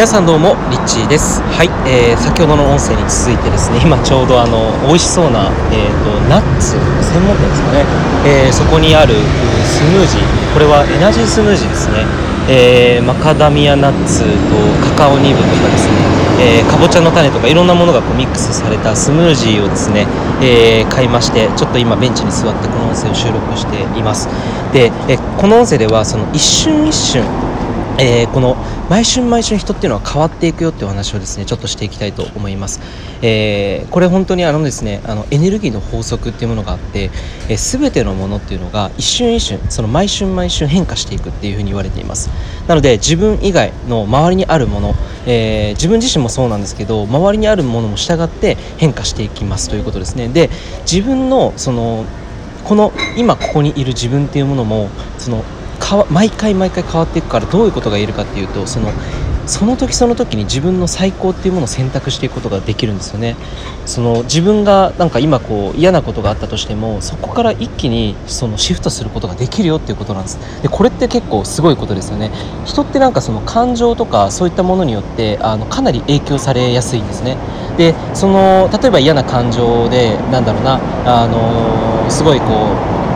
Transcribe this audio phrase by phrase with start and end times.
[0.00, 1.44] 皆さんどうもリッチーです。
[1.52, 7.84] はい、えー、先ほどの音声に続いてですね今ちょうどあの美味しそうな、えーと、ナッツ専門店ですかね、
[8.24, 9.12] えー、そこにある
[9.60, 10.52] スムージー。
[10.56, 12.08] これはエナジースムージーですね、
[12.48, 14.56] えー、マカダミアナッツと
[14.96, 20.08] カカオニブとかですね、えー、かぼちゃの種とかいろんなものがこうミックスされたスムージーをですね、
[20.40, 24.32] え、買いましてちょっと今ベンチに座ってこの音声を収録しています。
[24.72, 27.49] で、えこの音声ではその一瞬一瞬
[27.98, 28.56] えー、この
[28.88, 32.80] 毎春毎春人っていうのは変わっていくよっていうお話をですねちょっとしていきたいと思います、
[33.22, 37.10] えー、これ本当にあのですねあのエネルギーの法則っていうものがあって、
[37.48, 42.30] えー、全てのものっていうのが一瞬一瞬その毎春毎春変化していくっていうふうに言われています。
[42.66, 44.94] なので自分以外の周りにあるもの、
[45.26, 50.28] えー、自分自身もそうなんですけど周りにあるものも従って変化していきますということですね。
[50.28, 50.50] で
[50.90, 52.04] 自分のその
[52.64, 55.44] この今ここにいる自分っていうものもその
[56.10, 58.92] 毎回毎回変わっていくからどういうことが言えるかっていうとその
[59.46, 63.34] その時その時に自分の最高っていうものを選択していくことができるんですよね。
[63.84, 70.38] その自分がなんか今こう嫌なことがあったとしてもそこから一気にそのシフトすることができるよっていうことなんです。
[70.62, 72.30] でこれって結構すごいことですよね。
[72.64, 77.36] 人ってなんかその感情とかそういったものによってあのかなり影響されやすいんですね。
[77.76, 82.46] でその例えば嫌な感情でなんだろうなあのすごいこ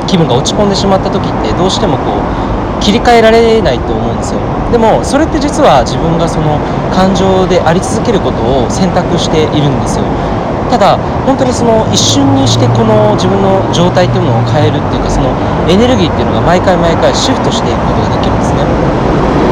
[0.02, 2.02] う気分が落ち込んでしまった時ってどうしてもこ
[2.50, 2.53] う
[2.84, 4.40] 切り替えられないと思うんですよ。
[4.70, 6.60] でもそれって実は自分がその
[6.92, 10.04] 感情であり続けることを選択しているんですよ。
[10.68, 15.32] ただ本当にその一瞬にしてこの自分の状態っていうものを変えるっていうかその
[15.64, 18.60] エネルギーっていうのが毎回毎回シフトしていくことができるんですね。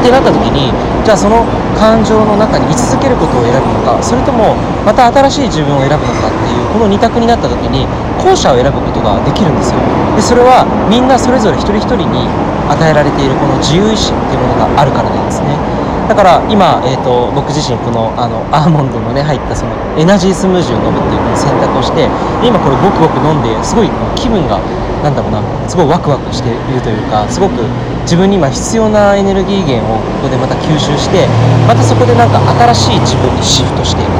[0.03, 0.69] ってなった時に
[1.01, 1.41] じゃあその
[1.79, 4.53] 感情の中に居続けることを選ぶのかそれとも
[4.85, 7.87] また新しい自分を選ぶのかっていうこの2択になった時に
[8.23, 9.79] 後者を選ぶことができるんですよ。
[10.15, 12.25] でそれはみんなそれぞれ一人一人に
[12.71, 15.83] 与えられているこの自由意志っていうものがあるからなんですね。
[16.07, 22.07] だから今、えーと、僕自身このあのアーモンドのね入ったそのエナジースムージーを飲むっていう選択をして
[22.43, 24.59] 今これごくごく飲んですごい気分が
[25.01, 27.63] なんだろうなすごいワクワクしているというかすごく
[28.03, 31.27] 自分に今必要なエネルギー源をここでまた吸収して
[31.67, 32.39] またそこでなんか
[32.75, 34.11] 新しい自分にシフトしていく。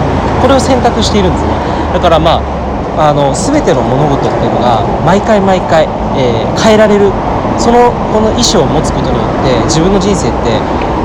[0.41, 1.51] これを選択しているんですね。
[1.93, 2.62] だからまあ
[2.97, 7.11] あの全ての物事っていうのが毎回毎回、えー、変えられる。
[7.59, 10.57] そのこの意思を持つことによって自分の人生って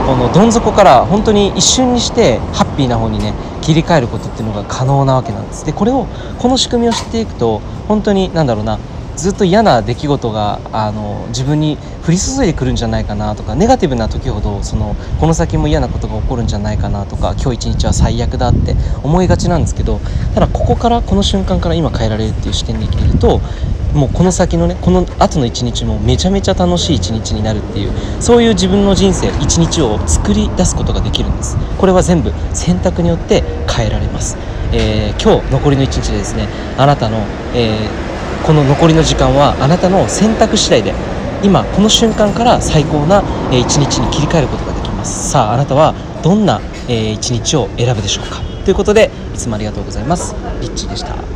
[0.07, 5.67] このどん底から本当に一瞬にしてハッピーな方にね切り替えることっていうのが可能なわけなんです。
[5.67, 6.07] でこれを
[6.39, 8.79] この仕組みを知っていくと本当に何だろうな
[9.19, 20.01] ずっと嫌な出来事があの自分に降り注いでくるんじゃないかなとかネガティブな時ほどそのこの先も嫌なことが起こるんじゃないかなとか今日一日は最悪だって思いがちなんですけど
[20.35, 23.41] ただここからこの瞬間から今変えられるっていう視点で生きると
[23.93, 31.57] もうこの先のねこの後の一日もめちゃめちゃ楽しい一日になるっていうそういう自分の人生一日を作り出すことができるんです。
[31.79, 34.37] これは全部選択によって変えられます、
[34.73, 37.19] えー、今日残りの一日でですねあなたの、
[37.55, 40.95] えー、この残りの時間はあなたの選択次第で
[41.43, 45.31] 今この瞬間から最高な一日に切り替えることができます。
[45.31, 48.41] さああなたはどんな一日を選ぶでしょうか。
[48.65, 50.35] ということでいつもありがとうございます。
[50.61, 51.19] リッチーでした。